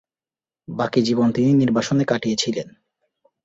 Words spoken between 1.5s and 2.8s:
নির্বাসনে কাটিয়েছিলেন।